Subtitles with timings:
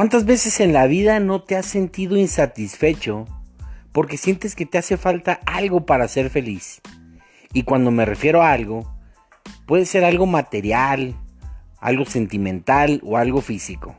[0.00, 3.26] ¿Cuántas veces en la vida no te has sentido insatisfecho
[3.92, 6.80] porque sientes que te hace falta algo para ser feliz?
[7.52, 8.90] Y cuando me refiero a algo,
[9.66, 11.14] puede ser algo material,
[11.80, 13.94] algo sentimental o algo físico.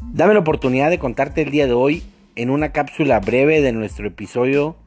[0.00, 2.02] Dame la oportunidad de contarte el día de hoy
[2.34, 4.78] en una cápsula breve de nuestro episodio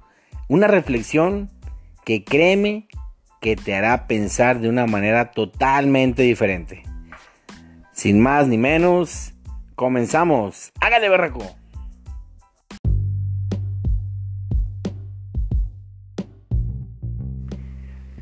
[0.48, 1.52] una reflexión
[2.04, 2.88] que créeme
[3.41, 6.82] que te hará pensar de una manera totalmente diferente.
[7.94, 9.36] Sin más ni menos,
[9.78, 10.72] Comenzamos.
[10.82, 11.56] Hágale, berraco.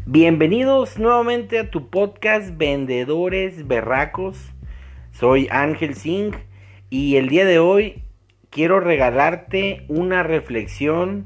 [0.06, 4.52] Bienvenidos nuevamente a tu podcast Vendedores Berracos.
[5.14, 6.36] Soy Ángel Singh
[6.90, 8.04] y el día de hoy
[8.50, 11.26] quiero regalarte una reflexión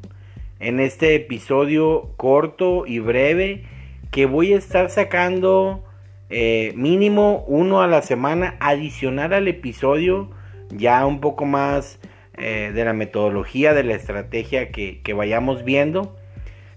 [0.59, 3.65] en este episodio corto y breve
[4.11, 5.88] que voy a estar sacando
[6.29, 10.29] eh, mínimo uno a la semana, adicionar al episodio
[10.69, 11.99] ya un poco más
[12.37, 16.15] eh, de la metodología, de la estrategia que, que, vayamos viendo.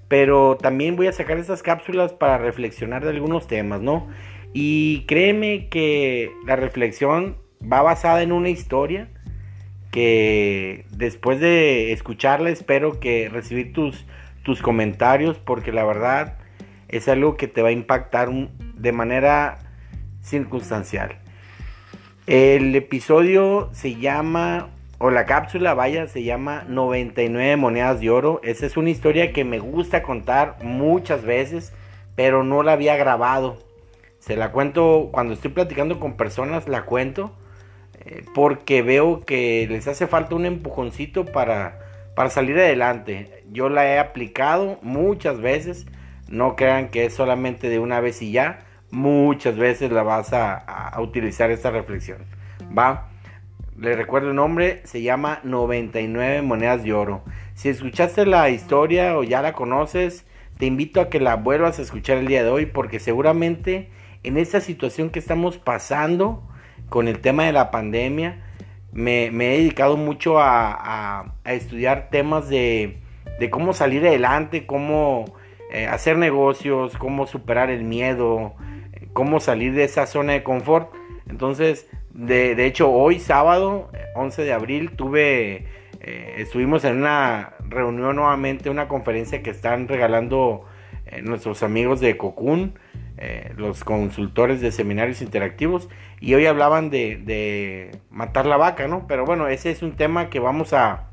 [0.08, 4.08] Pero también voy a sacar estas cápsulas para reflexionar de algunos temas, ¿no?
[4.52, 7.36] Y créeme que la reflexión
[7.70, 9.08] va basada en una historia
[9.90, 14.06] que después de escucharla espero que recibir tus,
[14.42, 16.38] tus comentarios porque la verdad
[16.88, 18.30] es algo que te va a impactar
[18.82, 19.58] de manera
[20.20, 21.16] circunstancial.
[22.26, 28.40] El episodio se llama, o la cápsula, vaya, se llama 99 monedas de oro.
[28.42, 31.72] Esa es una historia que me gusta contar muchas veces,
[32.16, 33.58] pero no la había grabado.
[34.18, 37.32] Se la cuento cuando estoy platicando con personas, la cuento,
[38.04, 41.80] eh, porque veo que les hace falta un empujoncito para,
[42.14, 43.44] para salir adelante.
[43.50, 45.86] Yo la he aplicado muchas veces
[46.32, 48.60] no crean que es solamente de una vez y ya.
[48.92, 52.18] Muchas veces la vas a, utilizar esta reflexión.
[52.76, 53.08] Va.
[53.78, 57.24] Le recuerdo el nombre, se llama 99 monedas de oro.
[57.54, 60.26] Si escuchaste la historia o ya la conoces,
[60.58, 63.88] te invito a que la vuelvas a escuchar el día de hoy porque seguramente
[64.24, 66.42] en esta situación que estamos pasando
[66.90, 68.42] con el tema de la pandemia,
[68.92, 73.00] me, he dedicado mucho a, estudiar temas de,
[73.50, 75.24] cómo salir adelante, cómo
[75.72, 78.54] eh, hacer negocios, cómo superar el miedo,
[79.12, 80.92] cómo salir de esa zona de confort.
[81.28, 85.66] Entonces, de, hecho, hoy sábado, 11 de abril, tuve,
[86.00, 90.64] eh, estuvimos en una reunión nuevamente, una conferencia que están regalando
[91.06, 92.78] eh, nuestros amigos de Cocoon,
[93.56, 99.06] los consultores de seminarios interactivos, y hoy hablaban de, de matar la vaca, ¿no?
[99.06, 101.12] Pero bueno, ese es un tema que vamos a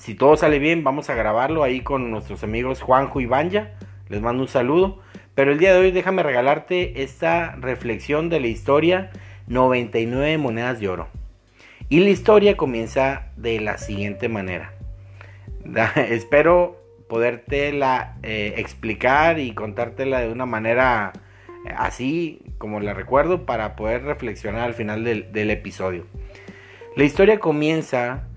[0.00, 3.72] si todo sale bien, vamos a grabarlo ahí con nuestros amigos Juanjo y Banja.
[4.08, 5.00] Les mando un saludo.
[5.34, 9.10] Pero el día de hoy déjame regalarte esta reflexión de la historia
[9.46, 11.08] 99 monedas de oro.
[11.88, 14.74] Y la historia comienza de la siguiente manera.
[15.96, 21.12] espero podértela eh, explicar y contártela de una manera
[21.66, 26.06] eh, así como la recuerdo para poder reflexionar al final del, episodio.
[26.96, 28.28] La historia comienza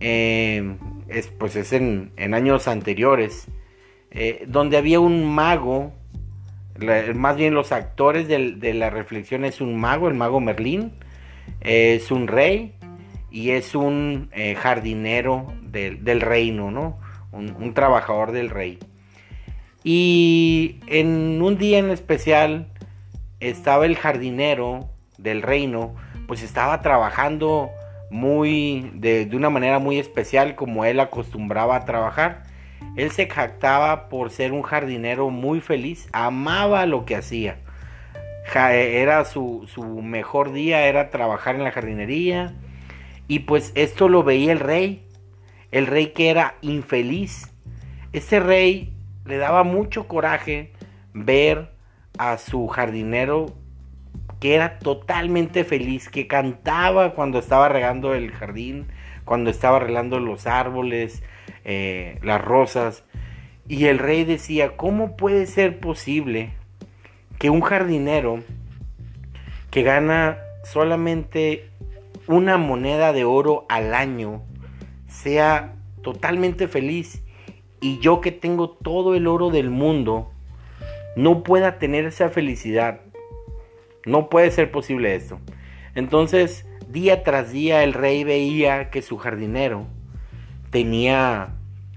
[0.00, 3.46] es, pues es en, años anteriores,
[4.10, 5.92] eh, donde había un mago,
[7.14, 10.92] más bien los actores de la reflexión es un mago, el mago Merlín,
[11.60, 12.74] es un rey
[13.30, 16.98] y es un eh, jardinero del reino, ¿no?
[17.32, 18.78] Un, trabajador del rey.
[19.84, 22.66] Y en un día en especial
[23.38, 25.94] estaba el jardinero del reino,
[26.26, 27.70] pues estaba trabajando
[28.10, 32.42] muy de, una manera muy especial como él acostumbraba a trabajar.
[32.96, 37.58] Él se jactaba por ser un jardinero muy feliz, amaba lo que hacía.
[38.52, 39.66] Era su,
[40.02, 42.54] mejor día, era trabajar en la jardinería.
[43.28, 45.06] Y pues esto lo veía el rey,
[45.70, 47.52] el rey que era infeliz.
[48.12, 48.92] Ese rey
[49.24, 50.72] le daba mucho coraje
[51.14, 51.70] ver
[52.18, 53.54] a su jardinero
[54.40, 58.88] que era totalmente feliz, que cantaba cuando estaba regando el jardín,
[59.24, 61.22] cuando estaba arreglando los árboles,
[61.64, 63.04] eh, las rosas.
[63.68, 66.52] Y el rey decía, ¿cómo puede ser posible
[67.38, 68.40] que un jardinero
[69.70, 71.70] que gana solamente
[72.26, 74.42] una moneda de oro al año
[75.08, 77.22] sea totalmente feliz
[77.80, 80.30] y yo que tengo todo el oro del mundo
[81.16, 83.00] no pueda tener esa felicidad?
[84.06, 85.38] No puede ser posible esto.
[85.94, 89.86] Entonces, día tras día el rey veía que su jardinero
[90.70, 91.54] tenía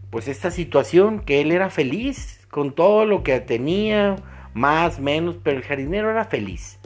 [0.09, 4.15] pues esta situación, que él era feliz con todo lo que tenía,
[4.53, 6.79] más, menos, pero el jardinero era feliz.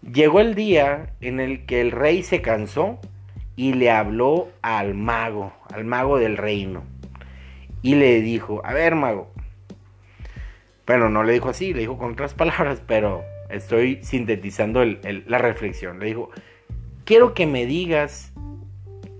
[0.00, 2.98] Llegó el día en el que el rey se cansó
[3.54, 6.84] y le habló al mago, al mago del reino.
[7.82, 9.30] Y le dijo, a ver mago.
[10.86, 15.98] Bueno, no le dijo así, le dijo con otras palabras, pero estoy sintetizando la reflexión.
[16.00, 16.30] Le dijo,
[17.04, 18.32] quiero que me digas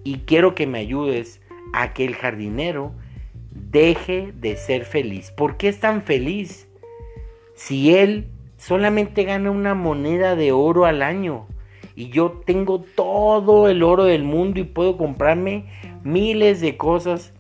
[0.03, 1.42] y quiero que me ayudes
[1.73, 2.93] a que el jardinero
[3.51, 5.31] deje de ser feliz.
[5.31, 6.69] ¿Por qué es tan feliz
[7.55, 11.47] si él solamente gana una moneda de oro al año?
[11.95, 15.67] Y yo tengo todo el oro del mundo y puedo comprarme
[16.05, 17.33] miles de cosas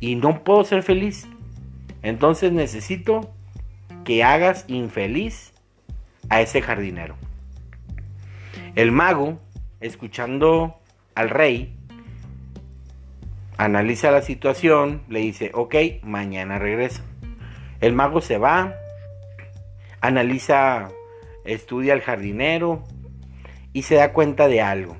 [0.00, 1.28] y no puedo ser feliz.
[2.02, 3.32] Entonces necesito
[4.04, 5.52] que hagas infeliz
[6.28, 7.16] a ese jardinero.
[8.74, 9.38] El mago,
[9.80, 10.76] escuchando
[11.14, 11.74] al rey,
[13.58, 17.02] analiza la situación, le dice, ok, mañana regreso.
[17.80, 18.74] El mago se va,
[20.00, 20.88] analiza,
[21.44, 22.84] estudia al jardinero
[23.72, 24.96] y se da cuenta de algo.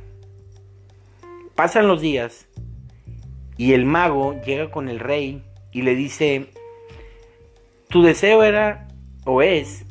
[1.55, 2.49] Pasan los días
[3.56, 6.50] y el mago llega con el rey y le dice,
[7.88, 8.88] tu deseo era
[9.25, 9.84] o es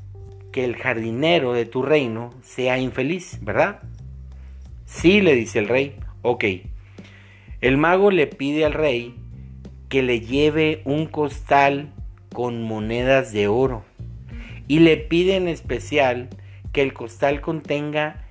[0.52, 3.81] que el jardinero de tu reino sea infeliz, ¿verdad?
[4.86, 6.46] Sí, le dice el rey, ok.
[7.59, 9.15] El mago le pide al rey
[9.89, 11.92] que le lleve un costal
[12.31, 13.83] con monedas de oro
[14.68, 16.30] y le pide en especial
[16.71, 18.27] que el costal contenga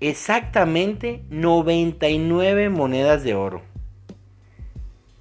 [0.00, 3.62] exactamente 99 monedas de oro.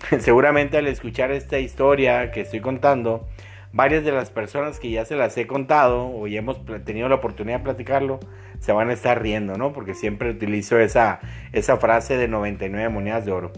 [0.20, 3.30] Seguramente al escuchar esta historia que estoy contando,
[3.72, 7.16] varias de las personas que ya se las he contado o ya hemos tenido la
[7.16, 8.20] oportunidad de platicarlo,
[8.60, 9.74] se van a estar riendo, ¿no?
[9.74, 11.20] Porque siempre utilizo esa,
[11.54, 13.54] esa frase de 99 monedas de oro.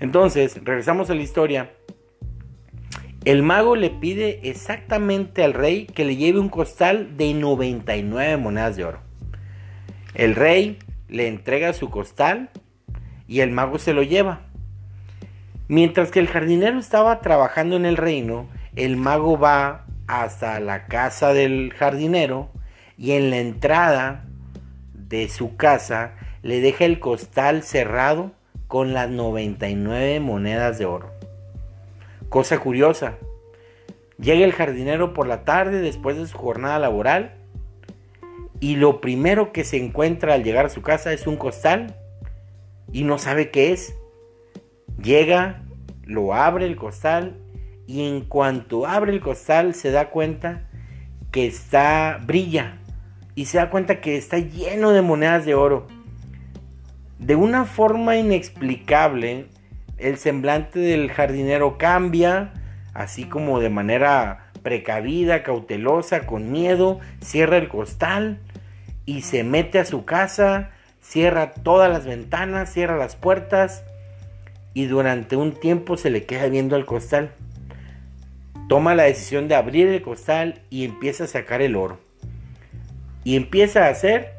[0.00, 1.70] Entonces, regresamos a la historia.
[3.24, 8.76] El mago le pide exactamente al rey que le lleve un costal de 99 monedas
[8.76, 9.00] de oro.
[10.14, 10.78] El rey
[11.08, 12.50] le entrega su costal
[13.26, 14.42] y el mago se lo lleva.
[15.68, 18.46] Mientras que el jardinero estaba trabajando en el reino,
[18.76, 22.50] el mago va hasta la casa del jardinero
[22.96, 24.24] y en la entrada
[24.92, 28.32] de su casa le deja el costal cerrado
[28.66, 31.12] con las 99 monedas de oro.
[32.28, 33.18] Cosa curiosa,
[34.18, 37.34] llega el jardinero por la tarde después de su jornada laboral
[38.60, 41.96] y lo primero que se encuentra al llegar a su casa es un costal
[42.92, 43.94] y no sabe qué es.
[45.02, 45.62] Llega,
[46.04, 47.36] lo abre el costal
[47.86, 50.68] y en cuanto abre el costal se da cuenta
[51.30, 52.78] que está brilla
[53.34, 55.86] y se da cuenta que está lleno de monedas de oro.
[57.18, 59.46] De una forma inexplicable,
[59.98, 62.52] el semblante del jardinero cambia,
[62.92, 68.38] así como de manera precavida, cautelosa, con miedo, cierra el costal
[69.04, 70.70] y se mete a su casa,
[71.00, 73.84] cierra todas las ventanas, cierra las puertas
[74.72, 77.32] y durante un tiempo se le queda viendo al costal.
[78.68, 82.03] Toma la decisión de abrir el costal y empieza a sacar el oro
[83.24, 84.34] y empieza a hacer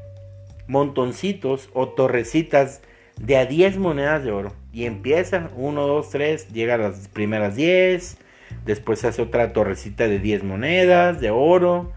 [0.68, 2.82] montoncitos o torrecitas
[3.20, 4.54] de a 10 monedas de oro.
[4.72, 8.18] Y empieza 1, 2, 3, llega a las primeras 10,
[8.66, 11.92] después hace otra torrecita de 10 monedas de oro.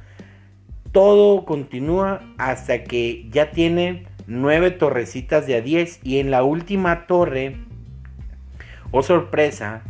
[0.93, 7.07] Todo continúa hasta que ya tiene 9 torrecitas de a 10 y en la última
[7.07, 7.57] torre,
[8.91, 9.83] oh sorpresa,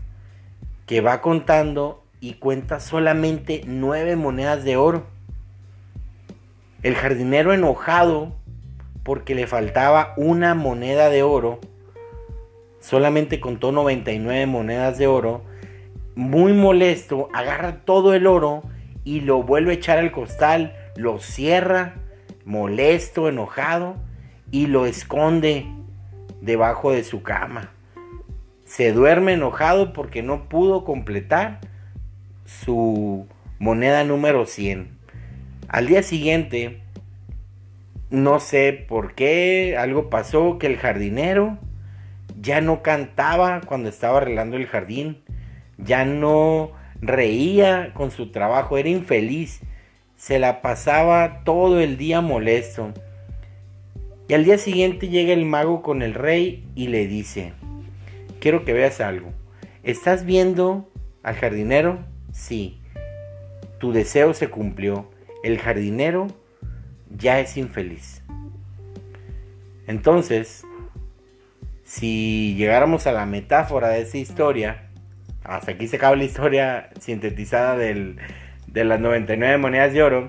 [0.87, 5.17] que va contando y cuenta solamente 9 monedas de oro.
[6.82, 8.37] El jardinero enojado
[9.02, 11.61] porque le faltaba una moneda de oro,
[12.78, 15.42] solamente contó 99 monedas de oro,
[16.14, 18.62] muy molesto, agarra todo el oro
[19.04, 21.94] y lo vuelve a echar al costal, lo cierra,
[22.44, 23.97] molesto, enojado,
[24.50, 25.66] y lo esconde
[26.40, 27.73] debajo de su cama.
[28.64, 31.61] Se duerme enojado porque no pudo completar
[32.44, 33.26] su
[33.58, 34.97] moneda número 100.
[35.68, 36.80] Al día siguiente,
[38.08, 41.58] no sé por qué, algo pasó que el jardinero
[42.40, 45.22] ya no cantaba cuando estaba arreglando el jardín,
[45.76, 46.72] ya no
[47.02, 49.60] reía con su trabajo, era infeliz,
[50.16, 52.94] se la pasaba todo el día molesto.
[54.26, 57.52] Y al día siguiente llega el mago con el rey y le dice,
[58.40, 59.34] quiero que veas algo,
[59.82, 60.88] ¿estás viendo
[61.22, 61.98] al jardinero?
[62.32, 62.80] Sí,
[63.78, 65.10] tu deseo se cumplió
[65.42, 66.28] el jardinero
[67.16, 68.23] ya es infeliz.
[69.87, 70.64] Entonces,
[71.85, 74.90] si llegáramos a la metáfora de esa historia,
[75.45, 80.28] hasta aquí se acaba la historia sintetizada de las 99 monedas de oro,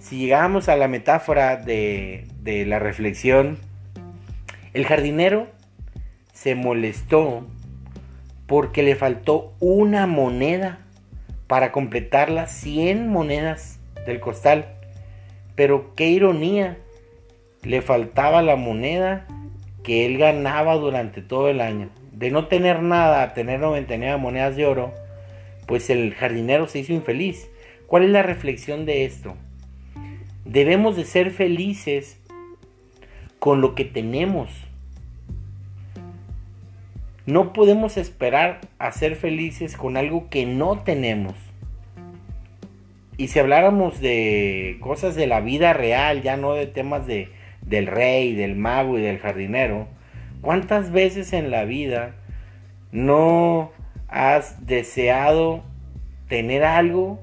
[0.00, 3.58] si llegamos a la metáfora de, de la reflexión,
[4.72, 5.48] el jardinero
[6.32, 7.46] se molestó
[8.46, 10.78] porque le faltó una moneda
[11.46, 14.66] para completar las 100 monedas del costal.
[15.54, 16.78] Pero qué ironía,
[17.62, 19.26] le faltaba la moneda
[19.82, 21.90] que él ganaba durante todo el año.
[22.12, 24.92] De no tener nada a tener 99 monedas de oro,
[25.66, 27.48] pues el jardinero se hizo infeliz.
[27.86, 29.34] ¿Cuál es la reflexión de esto?
[30.44, 32.18] Debemos de ser felices
[33.38, 34.50] con lo que tenemos.
[37.26, 41.34] No podemos esperar a ser felices con algo que no tenemos.
[43.18, 47.28] Y si habláramos de cosas de la vida real, ya no de temas de,
[47.60, 49.88] del rey, del mago y del jardinero,
[50.40, 52.14] ¿cuántas veces en la vida
[52.92, 53.72] no
[54.08, 55.62] has deseado
[56.28, 57.18] tener algo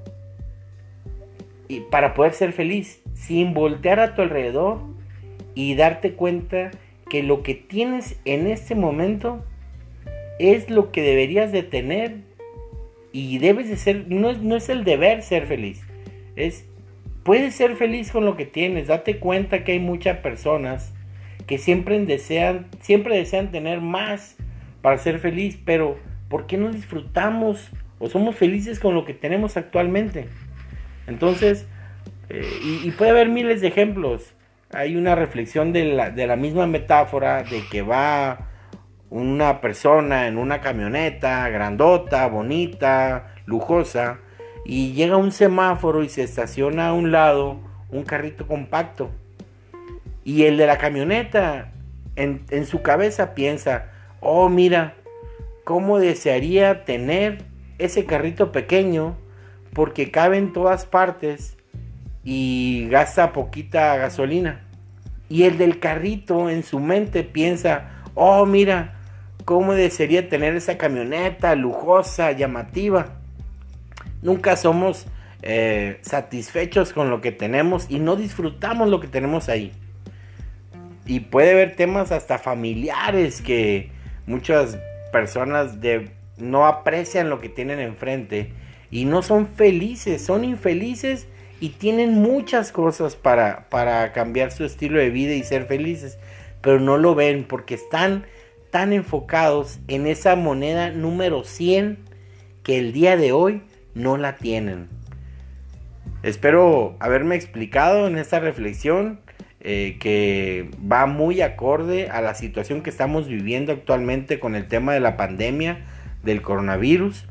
[1.68, 4.82] y para poder ser feliz sin voltear a tu alrededor
[5.56, 6.72] y darte cuenta
[7.10, 9.44] que lo que tienes en este momento
[10.40, 12.18] es lo que deberías de tener
[13.12, 15.82] y debes de ser, no es, no es el deber ser feliz,
[16.36, 16.66] es,
[17.24, 20.94] puedes ser feliz con lo que tienes, date cuenta que hay muchas personas
[21.48, 24.36] que siempre desean, siempre desean tener más
[24.82, 25.98] para ser feliz, pero
[26.30, 30.28] ¿por qué no disfrutamos o somos felices con lo que tenemos actualmente?
[31.08, 31.68] Entonces,
[32.30, 34.34] eh, y, puede haber miles de ejemplos.
[34.72, 38.50] Hay una reflexión de la, de la misma metáfora de que va
[39.10, 44.20] una persona en una camioneta grandota, bonita, lujosa,
[44.66, 49.12] y llega un semáforo y se estaciona a un lado un carrito compacto.
[50.24, 51.72] Y el de la camioneta
[52.16, 53.92] en, su cabeza piensa,
[54.22, 54.96] oh mira,
[55.64, 57.44] cómo desearía tener
[57.78, 59.16] ese carrito pequeño
[59.74, 61.58] porque cabe en todas partes
[62.24, 64.62] y gasta poquita gasolina.
[65.30, 68.96] Y el del carrito en su mente piensa, oh mira,
[69.44, 73.20] cómo desearía tener esa camioneta lujosa, llamativa.
[74.26, 75.06] Nunca somos
[75.44, 79.72] eh, satisfechos con lo que tenemos y no disfrutamos lo que tenemos ahí.
[81.06, 83.92] Y puede haber temas hasta familiares que
[84.26, 84.80] muchas
[85.12, 88.52] personas de, no aprecian lo que tienen enfrente
[88.90, 91.28] y no son felices, son infelices
[91.60, 96.18] y tienen muchas cosas para, para cambiar su estilo de vida y ser felices,
[96.62, 98.26] pero no lo ven porque están
[98.72, 102.00] tan enfocados en esa moneda número 100
[102.64, 103.62] que el día de hoy
[103.96, 104.90] no la tienen.
[106.22, 109.20] Espero haberme explicado en esta reflexión
[109.62, 114.94] eh, que va muy acorde a la situación que estamos viviendo actualmente con el tema
[114.94, 115.86] de la pandemia
[116.24, 117.26] del coronavirus.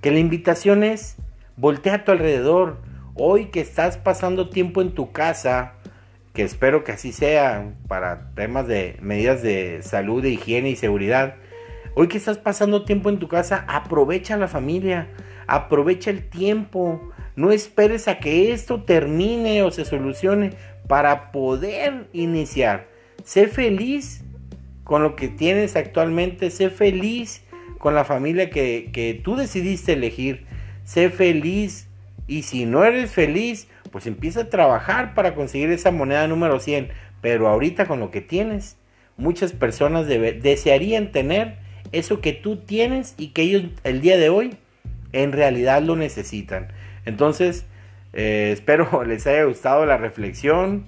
[0.00, 1.16] Que la invitación es,
[1.56, 2.80] voltea a tu alrededor.
[3.14, 5.74] Hoy que estás pasando tiempo en tu casa,
[6.32, 11.36] que espero que así sea para temas de medidas de salud, de higiene y seguridad.
[11.94, 15.08] Hoy que estás pasando tiempo en tu casa, aprovecha la familia,
[15.46, 17.10] aprovecha el tiempo.
[17.36, 20.52] No esperes a que esto termine o se solucione
[20.86, 22.88] para poder iniciar.
[23.24, 24.22] Sé feliz
[24.84, 27.42] con lo que tienes actualmente, sé feliz
[27.78, 30.46] con la familia que, tú decidiste elegir,
[30.84, 31.88] sé feliz
[32.26, 36.88] y si no eres feliz, pues empieza a trabajar para conseguir esa moneda número 100,
[37.20, 38.76] pero ahorita con lo que tienes,
[39.16, 41.56] muchas personas desearían tener
[41.92, 44.56] eso que tú tienes y que ellos el día de hoy
[45.14, 46.68] en realidad lo necesitan.
[47.06, 47.66] Entonces,
[48.12, 50.86] eh, espero les haya gustado la reflexión,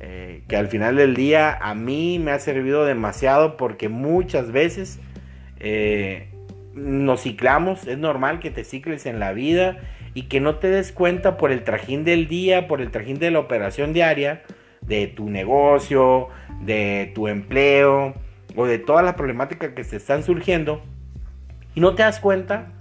[0.00, 5.00] eh, que al final del día a mí me ha servido demasiado porque muchas veces
[5.58, 6.28] eh,
[6.74, 9.78] nos ciclamos, es normal que te cicles en la vida
[10.14, 13.30] y que no te des cuenta por el trajín del día, por el trajín de
[13.30, 14.42] la operación diaria,
[14.82, 16.28] de tu negocio,
[16.60, 18.14] de tu empleo
[18.54, 20.82] o de toda la problemática que te están surgiendo
[21.74, 22.72] y no te das cuenta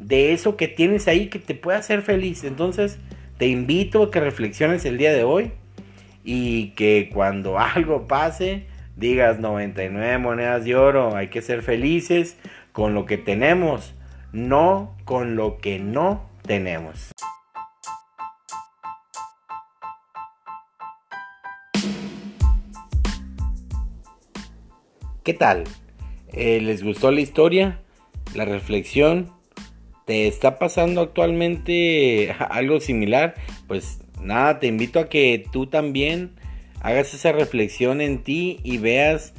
[0.00, 2.42] de eso que tienes ahí que te puede hacer feliz.
[2.44, 2.98] Entonces,
[3.36, 5.52] te invito a que reflexiones el día de hoy
[6.24, 8.66] y que cuando algo pase
[8.96, 12.36] digas 99 monedas de oro, hay que ser felices
[12.72, 13.94] con lo que tenemos,
[14.32, 17.12] no con lo que no tenemos.
[25.22, 25.64] ¿Qué tal?
[26.32, 27.80] Eh, ¿Les gustó la historia?
[28.34, 29.39] ¿La reflexión?
[30.10, 33.36] Te está pasando actualmente algo similar,
[33.68, 36.32] pues nada, te invito a que tú también
[36.80, 39.34] hagas esa reflexión en ti y veas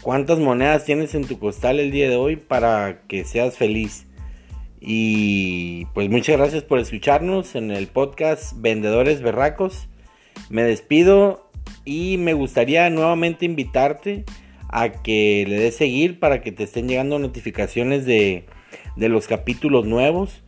[0.00, 4.08] cuántas monedas tienes en tu costal el día de hoy para que seas feliz.
[4.80, 9.86] Y pues muchas gracias por escucharnos en el podcast Vendedores Berracos.
[10.50, 11.48] Me despido
[11.84, 14.24] y me gustaría nuevamente invitarte
[14.68, 18.46] a que le des seguir para que te estén llegando notificaciones de,
[18.96, 20.42] de los capítulos nuevos.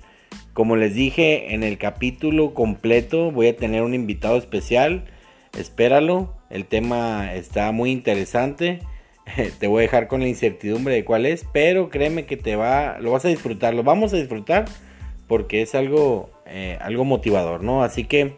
[0.52, 5.04] Como les dije, en el capítulo completo voy a tener un invitado especial.
[5.58, 8.80] Espéralo, el tema está muy interesante.
[9.58, 12.98] te voy a dejar con la incertidumbre de cuál es, pero créeme que te va,
[13.00, 14.66] lo vas a disfrutar, lo vamos a disfrutar
[15.26, 17.82] porque es algo, eh, algo motivador, ¿no?
[17.82, 18.36] Así que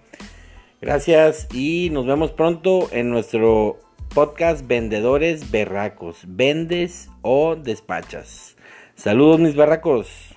[0.80, 3.78] gracias y nos vemos pronto en nuestro
[4.14, 6.22] podcast Vendedores Berracos.
[6.26, 8.55] ¿Vendes o despachas?
[8.96, 10.35] Saludos mis berracos.